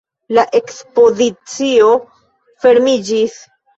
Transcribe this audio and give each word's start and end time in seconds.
La 0.35 0.45
ekspozicio 0.59 1.91
fermiĝis. 2.65 3.37